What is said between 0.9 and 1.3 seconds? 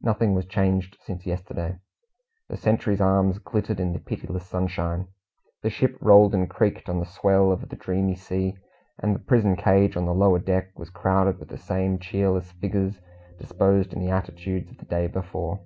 since